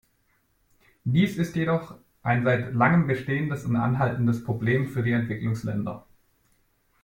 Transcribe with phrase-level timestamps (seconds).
[1.03, 1.93] Dies ist jedoch
[2.23, 6.07] ein seit langem bestehendes und anhaltendes Problem für die Entwicklungsländer.